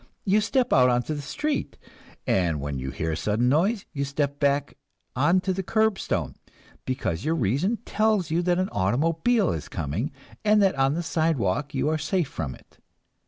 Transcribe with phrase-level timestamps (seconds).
[0.25, 1.77] You step out onto the street,
[2.25, 4.75] and when you hear a sudden noise, you step back
[5.15, 6.33] onto the curbstone,
[6.85, 10.11] because your reason tells you that an automobile is coming,
[10.43, 12.79] and that on the sidewalk you are safe from it.